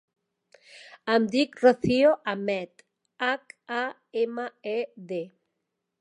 Em 1.15 1.27
dic 1.35 1.59
Rocío 1.65 2.15
Hamed: 2.33 2.83
hac, 3.29 3.55
a, 3.81 3.85
ema, 4.23 4.51
e, 4.77 4.79
de. 5.13 5.25